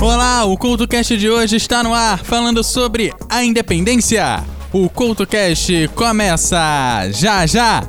[0.00, 4.44] Olá, o CoutoCast de hoje está no ar falando sobre a independência.
[4.72, 7.82] O CoutoCast começa já já!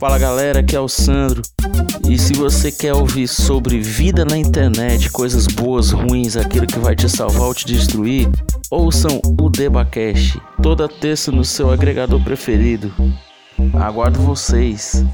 [0.00, 1.42] Fala galera, aqui é o Sandro.
[2.08, 6.96] E se você quer ouvir sobre vida na internet, coisas boas, ruins, aquilo que vai
[6.96, 8.30] te salvar ou te destruir,
[8.70, 12.90] ouçam o Debacast toda terça no seu agregador preferido.
[13.74, 15.04] Aguardo vocês.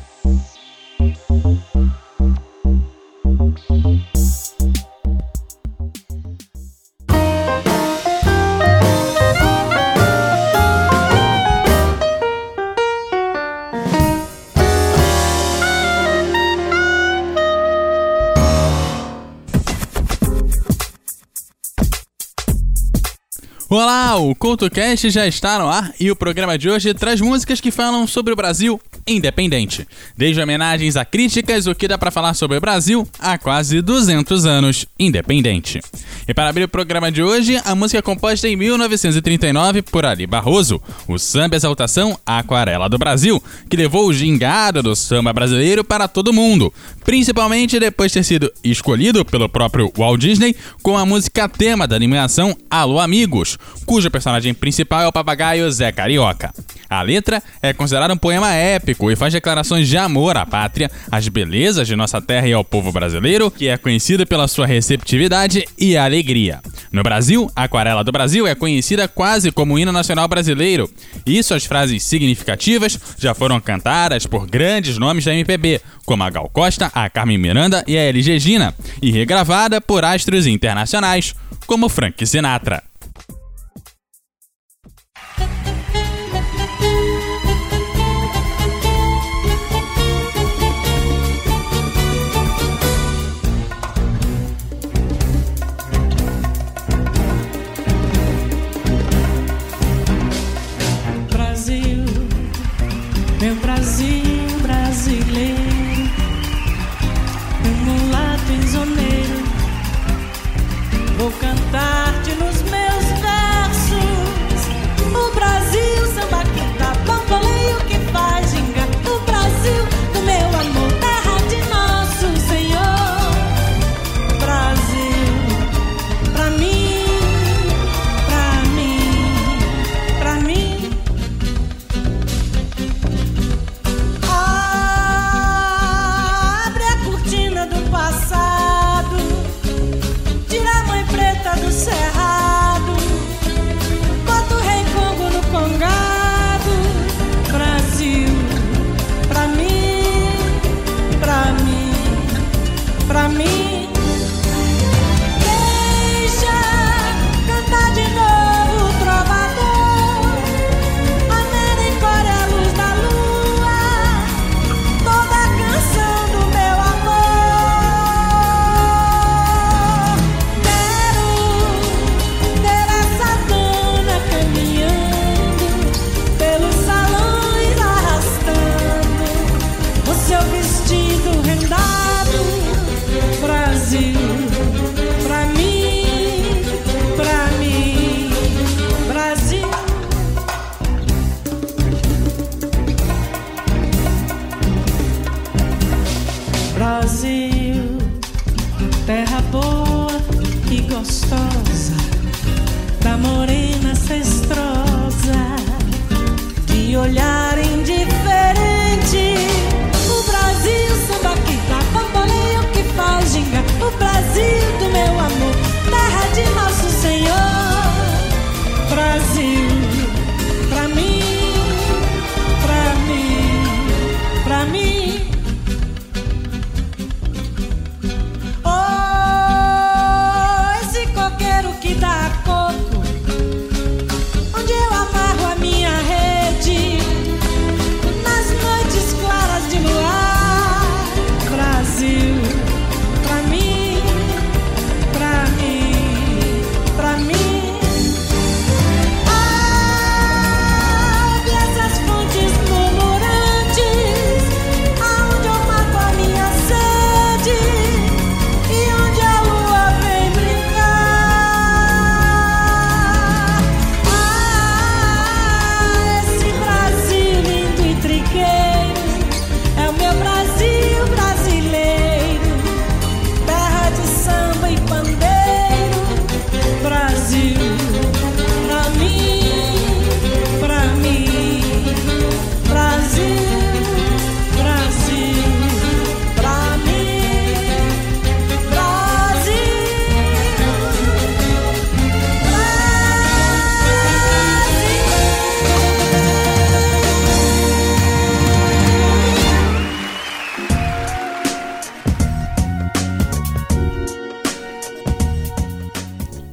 [23.76, 27.72] Olá, o CoutoCast já está no ar e o programa de hoje traz músicas que
[27.72, 29.86] falam sobre o Brasil independente.
[30.16, 34.46] Desde homenagens a críticas, o que dá para falar sobre o Brasil há quase 200
[34.46, 35.80] anos independente.
[36.26, 40.26] E para abrir o programa de hoje, a música é composta em 1939 por Ali
[40.26, 46.08] Barroso, o samba exaltação Aquarela do Brasil, que levou o gingado do samba brasileiro para
[46.08, 46.72] todo mundo,
[47.04, 51.96] principalmente depois de ter sido escolhido pelo próprio Walt Disney com a música tema da
[51.96, 56.52] animação Alô Amigos, cujo personagem principal é o papagaio Zé Carioca.
[56.88, 61.28] A letra é considerada um poema épico e faz declarações de amor à pátria, às
[61.28, 65.96] belezas de nossa terra e ao povo brasileiro, que é conhecido pela sua receptividade e
[65.96, 66.60] alegria.
[66.92, 70.88] No Brasil, a Aquarela do Brasil é conhecida quase como o hino nacional brasileiro,
[71.26, 76.48] e suas frases significativas já foram cantadas por grandes nomes da MPB, como a Gal
[76.48, 81.34] Costa, a Carmen Miranda e a Elis Regina, e regravada por astros internacionais,
[81.66, 82.82] como Frank Sinatra.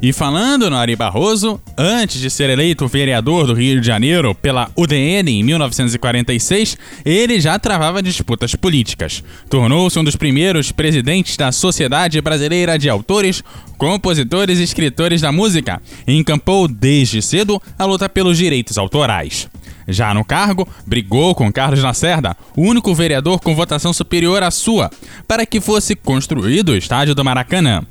[0.01, 4.71] E falando no Ari Barroso, antes de ser eleito vereador do Rio de Janeiro pela
[4.75, 6.75] UDN em 1946,
[7.05, 9.23] ele já travava disputas políticas.
[9.47, 13.43] Tornou-se um dos primeiros presidentes da Sociedade Brasileira de Autores,
[13.77, 19.47] Compositores e Escritores da Música e encampou desde cedo a luta pelos direitos autorais.
[19.87, 24.89] Já no cargo, brigou com Carlos Lacerda, o único vereador com votação superior à sua,
[25.27, 27.83] para que fosse construído o estádio do Maracanã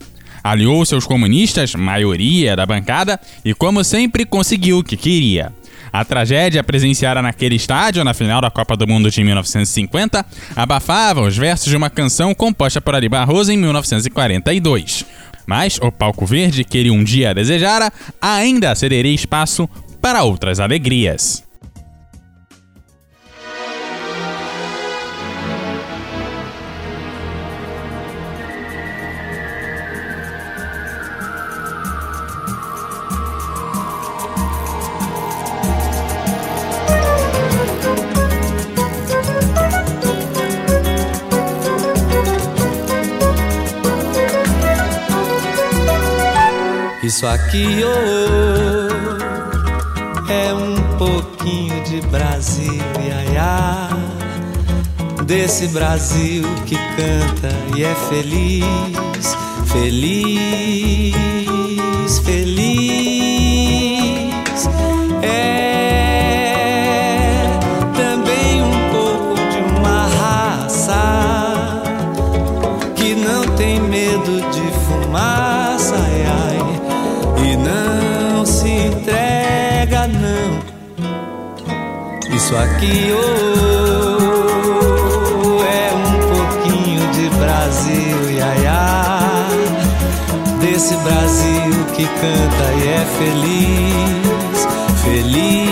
[0.42, 5.52] aliou seus comunistas, maioria da bancada, e como sempre conseguiu o que queria.
[5.92, 11.36] A tragédia presenciada naquele estádio na final da Copa do Mundo de 1950 abafava os
[11.36, 15.04] versos de uma canção composta por Ari Barroso em 1942.
[15.46, 19.68] Mas o palco verde que ele um dia desejara ainda cederia espaço
[20.00, 21.49] para outras alegrias.
[47.10, 48.86] Isso aqui oh,
[50.30, 53.88] é um pouquinho de Brasil, iaiá.
[55.26, 58.64] Desse Brasil que canta e é feliz,
[59.72, 61.16] feliz,
[62.24, 62.69] feliz.
[82.50, 84.32] Isso aqui oh,
[85.62, 89.20] é um pouquinho de Brasil, iaiá,
[90.58, 94.66] desse Brasil que canta e é feliz,
[95.04, 95.69] feliz,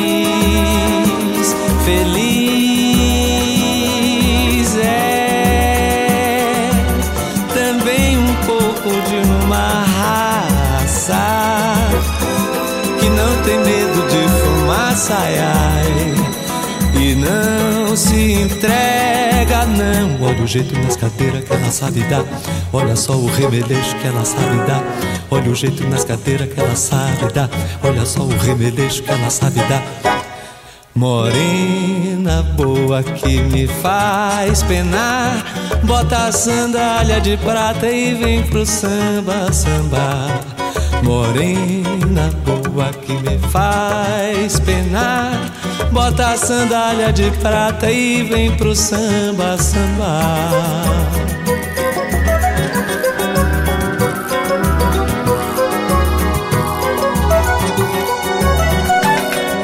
[17.98, 20.26] se entrega, não.
[20.26, 22.24] Olha o jeito nas cadeiras que ela sabe dar,
[22.72, 24.82] olha só o remeleixo que ela sabe dar.
[25.30, 27.50] Olha o jeito nas cadeiras que ela sabe dar,
[27.82, 29.82] olha só o remeleixo que ela sabe dar.
[30.94, 35.44] Morena boa que me faz penar,
[35.84, 40.40] bota a sandália de prata e vem pro samba, samba.
[41.02, 45.52] Morena boa que me faz penar,
[45.98, 50.20] bota a sandália de prata e vem pro samba, samba.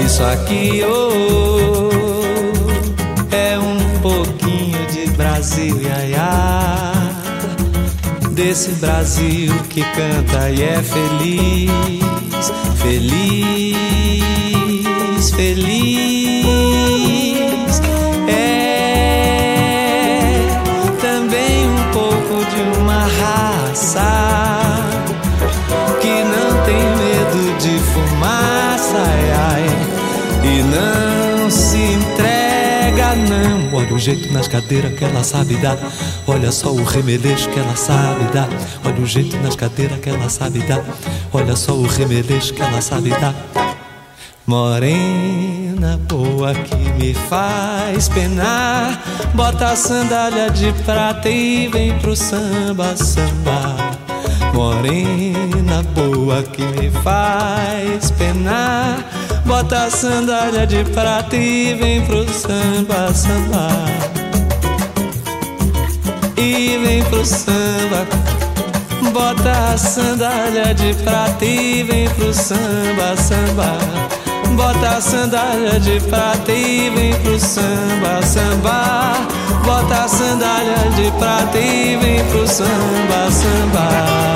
[0.05, 1.91] Isso aqui oh,
[3.31, 6.93] é um pouquinho de Brasil, iaiá.
[8.33, 11.71] Desse Brasil que canta e é feliz,
[12.83, 13.85] feliz,
[15.31, 16.14] feliz.
[33.75, 35.77] Olha o jeito nas cadeiras que ela sabe dar,
[36.29, 38.49] olha só o remeleixo que ela sabe dar.
[38.85, 40.85] Olha o jeito nas cadeiras que ela sabe dar,
[41.33, 43.35] olha só o remeleixo que ela sabe dar.
[44.47, 49.03] Morena boa que me faz penar,
[49.35, 54.04] bota a sandália de prata e vem pro samba, samba.
[54.55, 59.05] Morena boa que me faz penar,
[59.45, 63.69] bota a sandália de prata e vem pro samba, samba.
[66.37, 68.07] E vem pro samba,
[69.13, 73.77] bota a sandália de prata e vem pro samba, samba.
[74.55, 79.44] Bota a sandália de prata e vem pro samba, samba.
[79.65, 84.35] Bota a sandália de prata e vem pro samba, samba.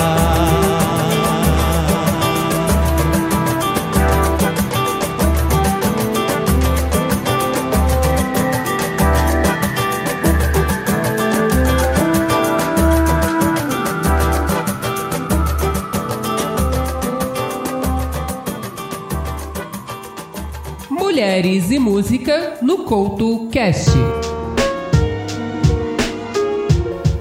[20.88, 24.37] Mulheres e Música no Couto Cast.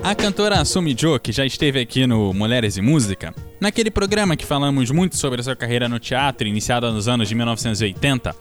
[0.07, 4.45] A cantora Sumi Jo, que já esteve aqui no Mulheres e Música, Naquele programa que
[4.45, 8.33] falamos muito sobre sua carreira no teatro, iniciada nos anos de 1980,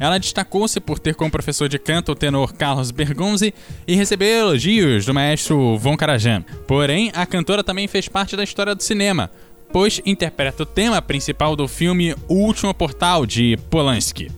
[0.00, 3.54] ela destacou-se por ter como professor de canto o tenor Carlos Bergonzi
[3.86, 6.42] e receber elogios do maestro Von Karajan.
[6.66, 9.30] Porém, a cantora também fez parte da história do cinema,
[9.72, 14.28] pois interpreta o tema principal do filme O Último Portal de Polanski.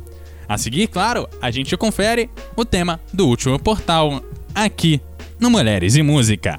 [0.47, 4.23] A seguir, claro, a gente confere o tema do Último Portal
[4.55, 5.01] aqui
[5.41, 6.59] no Mulheres e Música.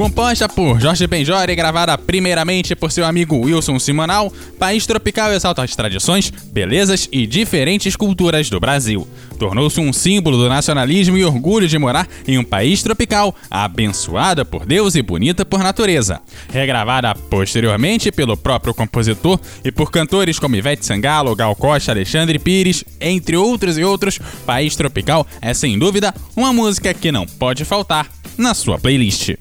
[0.00, 5.62] Composta por Jorge Benjor e gravada primeiramente por seu amigo Wilson Simonal, País Tropical exalta
[5.62, 9.06] as tradições, belezas e diferentes culturas do Brasil.
[9.38, 14.64] Tornou-se um símbolo do nacionalismo e orgulho de morar em um país tropical, abençoada por
[14.64, 16.22] Deus e bonita por natureza.
[16.50, 22.86] Regravada posteriormente pelo próprio compositor e por cantores como Ivete Sangalo, Gal Costa, Alexandre Pires,
[22.98, 28.08] entre outros e outros, País Tropical é sem dúvida uma música que não pode faltar
[28.38, 29.34] na sua playlist.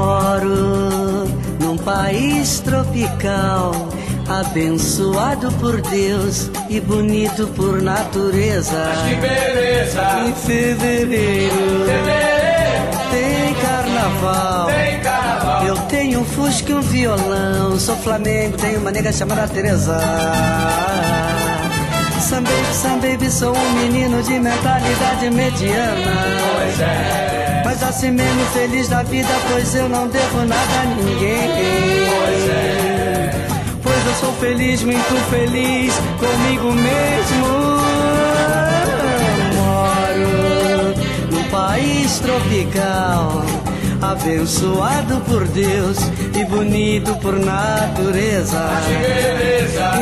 [0.00, 1.28] Moro
[1.60, 3.72] num país tropical,
[4.26, 8.82] abençoado por Deus e bonito por natureza.
[8.88, 10.02] Mas que beleza!
[10.26, 11.54] Em fevereiro,
[13.10, 14.66] tem carnaval.
[14.68, 15.66] Tem carnaval.
[15.66, 17.78] Eu tenho um fusca e um violão.
[17.78, 20.00] Sou Flamengo, tenho uma nega chamada Teresa.
[22.22, 26.12] Sam baby, Sam baby, sou um menino de mentalidade mediana.
[26.56, 27.39] Pois é,
[27.80, 31.48] Mas assim mesmo feliz da vida, pois eu não devo nada a ninguém.
[32.10, 33.30] pois é.
[33.82, 37.46] Pois eu sou feliz, muito feliz comigo mesmo.
[39.56, 40.94] Moro
[41.30, 43.42] num país tropical,
[44.02, 45.96] abençoado por Deus
[46.38, 48.72] e bonito por natureza.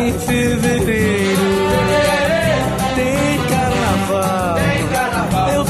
[0.01, 1.43] Em fevereiro.
[2.97, 3.39] Tem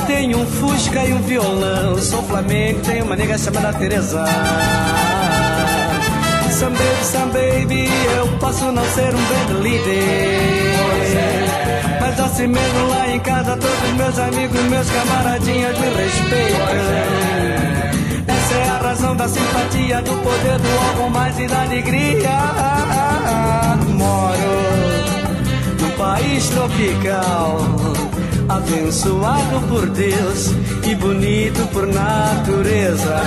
[0.09, 1.97] tenho um fusca e um violão.
[1.99, 4.25] Sou Flamengo, tenho uma nega chamada Teresa.
[6.50, 10.41] Some baby, some baby, eu posso não ser um band líder.
[12.00, 16.59] Mas assim mesmo lá em casa, todos meus amigos, meus camaradinhas me respeitam.
[18.27, 22.31] Essa é a razão da simpatia, do poder do algo mais e da alegria.
[23.94, 24.59] Moro
[25.81, 27.61] num país tropical,
[28.48, 30.52] abençoado por Deus
[30.84, 33.20] e bonito por natureza.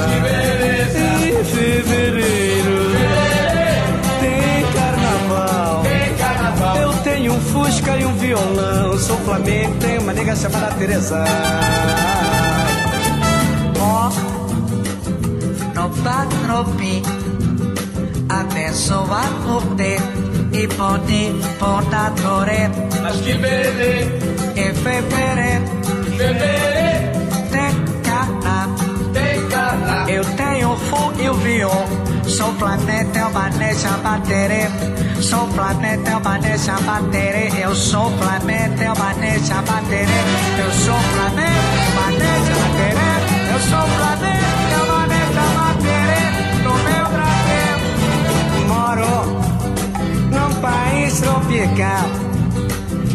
[1.24, 2.92] Em fevereiro
[4.20, 5.84] tem carnaval.
[5.84, 6.78] Tem carnaval.
[6.78, 8.98] Eu tenho um fusca e um violão.
[8.98, 11.24] Sou Flamengo, tenho uma nega chamada Teresa.
[13.80, 14.10] Ó,
[15.76, 17.02] no patropi,
[18.28, 20.02] abençoado por Deus
[20.54, 22.90] e bonito por natureza.
[23.02, 24.41] Mas que beleza!
[24.70, 25.66] Fevereiro
[26.18, 27.12] Fevereiro
[27.52, 28.70] tem carnaval.
[30.08, 31.86] Eu tenho o fu e o viol.
[32.28, 34.70] Sou planeta, é uma neja baterê.
[35.22, 37.52] Sou planeta, é uma neja baterê.
[37.62, 40.22] Eu sou planeta, é uma neja baterê.
[40.60, 43.12] Eu sou planeta, é uma neja baterê.
[43.54, 46.24] Eu sou planeta, é uma neja baterê.
[46.64, 47.78] No meu Brasil.
[48.68, 49.14] Moro
[50.32, 52.06] num país tropical,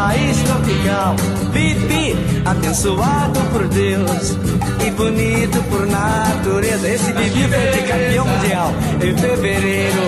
[0.00, 1.14] país tropical.
[1.52, 4.36] Pipi, abençoado por Deus
[4.86, 6.88] e bonito por natureza.
[6.88, 10.02] Esse Bibi foi de campeão mundial em fevereiro.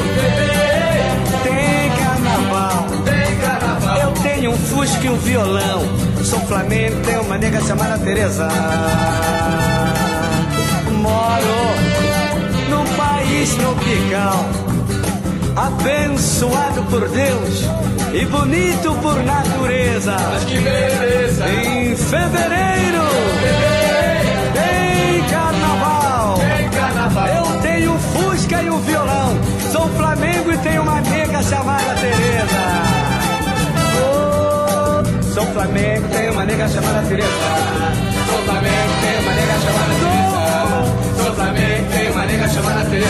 [1.43, 2.87] Tem carnaval.
[3.05, 3.99] Tem carnaval.
[3.99, 5.83] Eu tenho um fusca e um violão.
[6.25, 8.49] Sou Flamengo, tenho uma nega chamada Teresa.
[11.03, 11.63] Moro
[12.71, 14.47] num país tropical,
[15.57, 20.17] abençoado por Deus e bonito por natureza.
[20.33, 21.49] Mas que beleza!
[21.49, 23.03] Em fevereiro
[24.55, 26.39] tem carnaval.
[26.39, 27.29] Tem carnaval.
[27.29, 29.39] Eu tenho fusca e um violão.
[29.71, 32.83] Sou Flamengo e tenho uma nega chamada Teresa.
[33.97, 37.29] Oh, sou Flamengo, tenho uma nega chamada Teresa.
[38.27, 41.23] Sou Flamengo, tem uma nega chamada Teresa.
[41.23, 43.09] Sou Flamengo, tem uma nega chamada Teresa.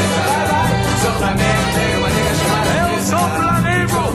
[1.03, 3.11] Sou Flamengo, tem uma nega chamada Eu Teresa.
[3.11, 3.62] sou Flamengo
[4.03, 4.13] O.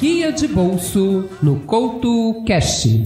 [0.00, 3.02] Guia de bolso no Couto Cast.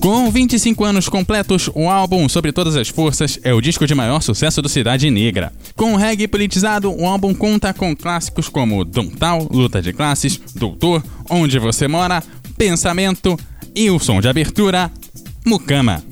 [0.00, 4.20] Com 25 anos completos, o álbum Sobre Todas as Forças é o disco de maior
[4.20, 5.52] sucesso do Cidade Negra.
[5.76, 11.58] Com reggae politizado, o álbum conta com clássicos como Tal, Luta de Classes, Doutor, Onde
[11.60, 12.22] Você Mora,
[12.58, 13.38] Pensamento
[13.74, 14.90] e o som de abertura,
[15.46, 16.02] Mucama.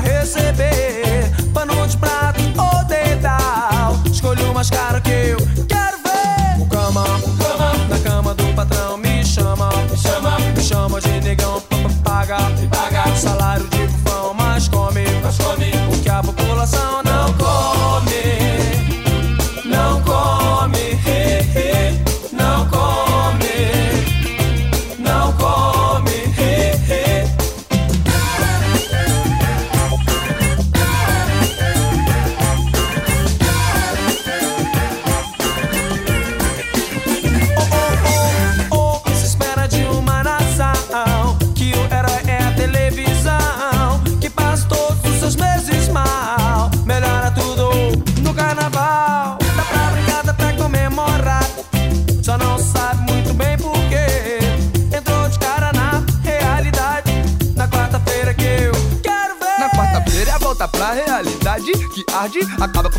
[0.00, 0.47] Vai receber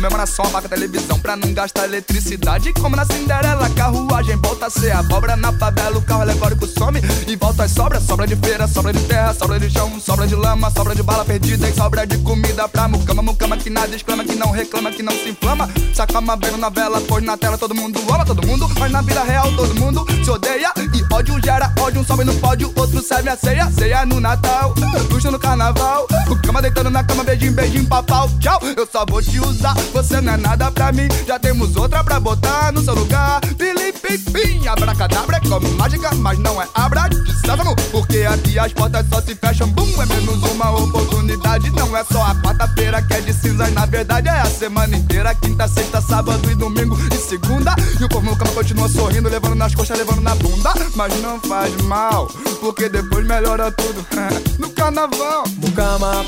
[0.00, 2.72] comemoração, apaga a televisão pra não gastar eletricidade.
[2.72, 5.36] Como na Cinderela, carruagem volta a ser abóbora.
[5.36, 8.02] Na favela, o carro alegórico some e volta as sobras.
[8.02, 11.24] Sobra de feira, sobra de terra, sobra de chão, sobra de lama, sobra de bala
[11.24, 13.22] perdida e sobra de comida pra mucama.
[13.22, 15.70] Mucama que nada exclama, que não reclama, que não se inflama.
[15.94, 19.22] Sacama vendo na vela, pois na tela todo mundo ama todo mundo, mas na vida
[19.22, 20.72] real todo mundo se odeia.
[20.78, 23.70] E ódio gera ódio, um sobe no pódio, outro serve a ceia.
[23.70, 24.74] Ceia no Natal,
[25.10, 26.08] luxo no carnaval.
[26.28, 28.28] O cama deitando na cama, beijinho, beijinho, papau.
[28.40, 31.08] Tchau, eu só vou te usar, você não é nada pra mim.
[31.26, 33.40] Já temos outra pra botar no seu lugar.
[33.56, 37.74] Felipe, pim, abracadabra é como mágica, mas não é abra de sésamo.
[37.90, 41.70] Porque aqui as portas só se fecham, bum, é menos uma oportunidade.
[41.70, 45.34] Não é só a quarta-feira que é de cinzas, na verdade é a semana inteira.
[45.34, 47.74] Quinta, sexta, sábado e domingo e segunda.
[48.00, 50.72] E o povo no cama continua sorrindo, levando nas coxas, levando na bunda.
[50.96, 52.26] Mas não faz mal,
[52.60, 54.04] porque depois melhora tudo.
[54.58, 55.44] no carnaval.
[55.74, 56.24] Cama,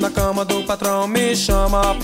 [0.00, 1.96] na cama do patrão me chama,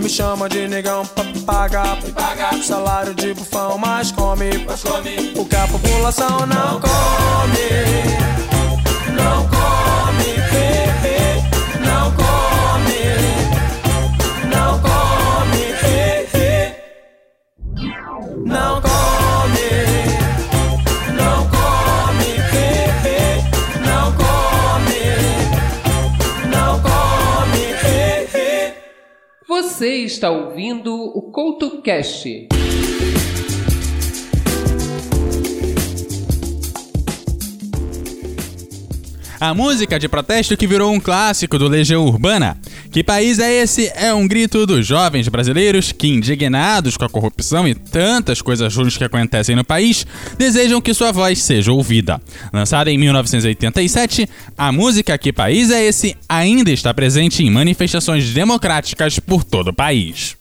[0.00, 1.06] me chama de negão
[1.50, 4.50] pra pagar, salário de bufão, mas come,
[5.36, 7.68] o que a população não come,
[9.12, 11.42] não come, he,
[11.80, 13.02] não come,
[14.48, 16.76] não come, he, he,
[18.46, 18.89] não come,
[29.80, 32.48] Você está ouvindo o CoutoCast.
[39.40, 42.58] A música de protesto que virou um clássico do Legião Urbana.
[42.92, 43.90] Que país é esse?
[43.96, 48.98] É um grito dos jovens brasileiros que, indignados com a corrupção e tantas coisas ruins
[48.98, 52.20] que acontecem no país, desejam que sua voz seja ouvida.
[52.52, 59.18] Lançada em 1987, a música Que País é Esse ainda está presente em manifestações democráticas
[59.18, 60.36] por todo o país.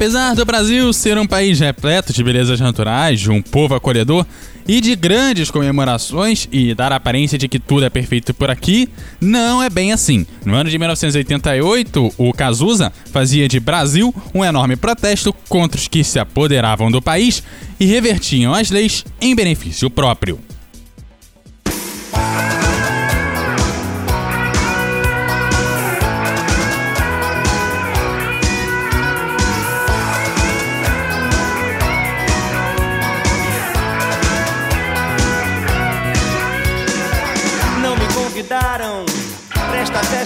[0.00, 4.24] Apesar do Brasil ser um país repleto de belezas naturais, de um povo acolhedor
[4.66, 8.88] e de grandes comemorações e dar a aparência de que tudo é perfeito por aqui,
[9.20, 10.26] não é bem assim.
[10.42, 16.02] No ano de 1988, o Cazuza fazia de Brasil um enorme protesto contra os que
[16.02, 17.42] se apoderavam do país
[17.78, 20.40] e revertiam as leis em benefício próprio.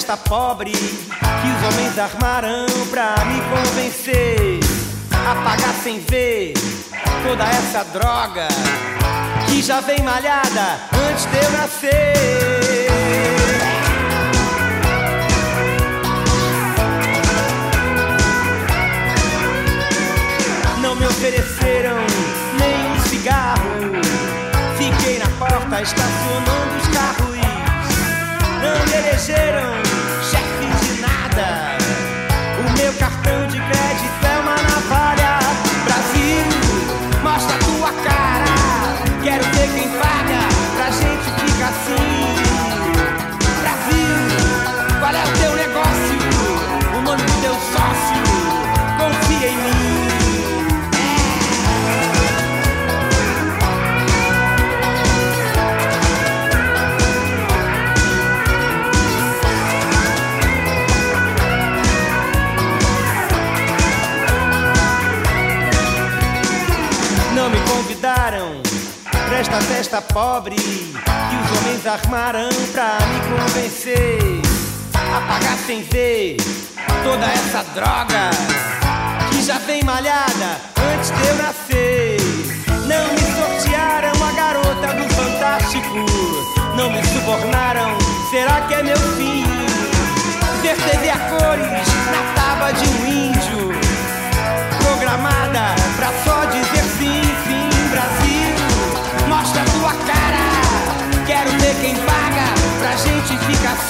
[0.04, 4.60] Festa pobre que os homens armaram pra me convencer
[5.10, 6.52] a pagar sem ver
[7.26, 8.46] toda essa droga
[9.48, 12.14] que já vem malhada antes de eu nascer.
[20.82, 21.96] Não me ofereceram
[22.58, 23.70] nem um cigarro.
[24.76, 27.24] Fiquei na porta estacionando os carros
[28.64, 29.93] não me elegeram
[71.94, 74.18] armaram pra me convencer
[74.94, 76.36] a sem ver
[77.04, 78.30] toda essa droga
[79.30, 80.60] que já vem malhada
[80.92, 82.16] antes de eu nascer.
[82.88, 86.04] Não me sortearam a garota do Fantástico,
[86.76, 87.96] não me subornaram.
[88.30, 89.44] Será que é meu fim?
[90.62, 93.68] TV a cores na tábua de um índio
[94.82, 96.73] programada pra só dizer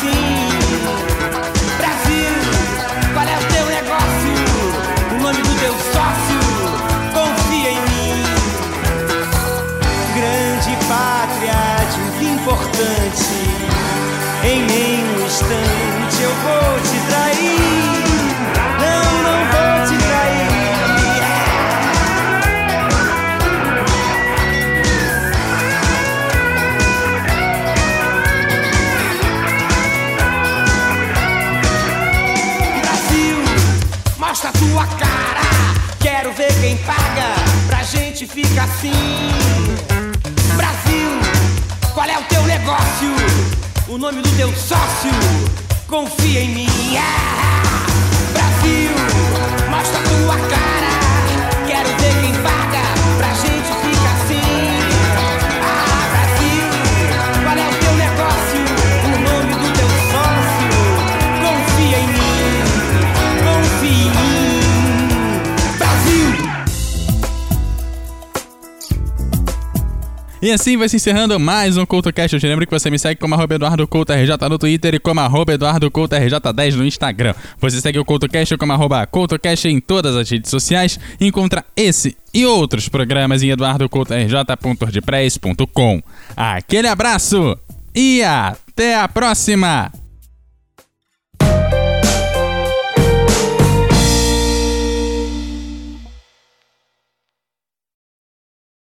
[0.08, 0.53] assim.
[38.54, 38.92] Ficar assim.
[40.56, 41.08] Brasil,
[41.92, 43.10] qual é o teu negócio?
[43.88, 45.10] O nome do teu sócio?
[45.88, 46.96] Confia em mim.
[46.96, 47.86] Ah!
[48.32, 48.90] Brasil,
[49.68, 51.66] mostra tua cara.
[51.66, 52.93] Quero ver quem paga
[70.44, 72.34] E assim vai se encerrando mais um CoutoCast.
[72.34, 74.98] Eu te lembro que você me segue como arroba Eduardo Couto RJ no Twitter e
[74.98, 77.34] como arroba Eduardo Couto RJ10 no Instagram.
[77.58, 78.74] Você segue o CoutoCast como
[79.06, 86.02] CoutoCast em todas as redes sociais encontra esse e outros programas em eduardocoutorj.wordpress.com.
[86.36, 87.58] Aquele abraço
[87.94, 90.03] e até a próxima!